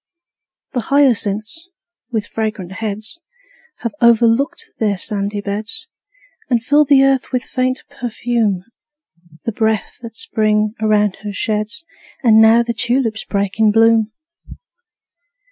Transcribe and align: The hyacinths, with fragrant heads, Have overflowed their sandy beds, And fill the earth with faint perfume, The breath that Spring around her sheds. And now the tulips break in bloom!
The 0.71 0.79
hyacinths, 0.79 1.69
with 2.11 2.25
fragrant 2.25 2.71
heads, 2.71 3.19
Have 3.81 3.93
overflowed 4.01 4.55
their 4.79 4.97
sandy 4.97 5.41
beds, 5.41 5.89
And 6.49 6.63
fill 6.63 6.85
the 6.85 7.03
earth 7.03 7.31
with 7.31 7.43
faint 7.43 7.83
perfume, 7.87 8.63
The 9.43 9.51
breath 9.51 9.99
that 10.01 10.17
Spring 10.17 10.73
around 10.81 11.17
her 11.17 11.33
sheds. 11.33 11.85
And 12.23 12.41
now 12.41 12.63
the 12.63 12.73
tulips 12.73 13.25
break 13.25 13.59
in 13.59 13.71
bloom! 13.71 14.11